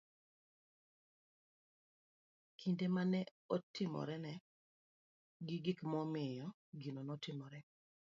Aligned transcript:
kinde 2.59 2.85
ma 2.95 3.03
ne 3.11 3.21
otimorene, 3.55 4.33
gi 5.47 5.57
gimomiyo 5.65 6.47
gino 6.81 7.01
notimore. 7.07 7.59